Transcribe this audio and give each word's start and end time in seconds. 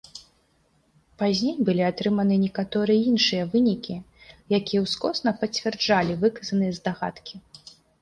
Пазней 1.21 1.55
былі 1.67 1.83
атрыманы 1.91 2.39
некаторыя 2.47 2.99
іншыя 3.13 3.43
вынікі, 3.53 3.95
якія 4.61 4.79
ўскосна 4.89 5.37
пацвярджалі 5.45 6.21
выказаныя 6.27 6.71
здагадкі. 6.83 7.35